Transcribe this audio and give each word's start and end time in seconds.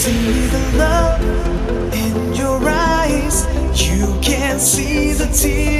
see 0.00 0.46
the 0.46 0.78
love 0.78 1.20
in 1.92 2.32
your 2.32 2.58
eyes. 2.66 3.44
You 3.86 4.18
can 4.22 4.58
see 4.58 5.12
the 5.12 5.26
tears. 5.26 5.79